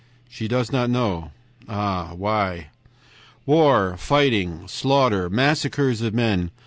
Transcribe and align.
She 0.27 0.47
does 0.47 0.71
not 0.71 0.89
know. 0.89 1.29
Ah, 1.69 2.13
why? 2.15 2.69
"War! 3.45 3.95
fighting! 3.97 4.67
slaughter! 4.67 5.29
massacres 5.29 6.01
of 6.01 6.15
men! 6.15 6.49